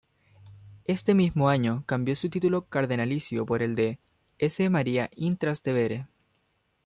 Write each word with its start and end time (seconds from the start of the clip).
Este 0.85 1.13
mismo 1.13 1.47
año 1.47 1.83
cambió 1.85 2.15
su 2.15 2.27
título 2.27 2.65
cardenalicio 2.65 3.45
por 3.45 3.61
el 3.61 3.75
de 3.75 3.99
"S. 4.39 4.67
Maria 4.67 5.11
in 5.15 5.37
Trastevere". 5.37 6.07